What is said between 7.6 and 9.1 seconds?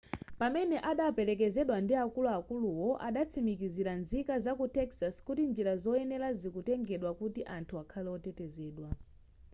akhale otetezedwa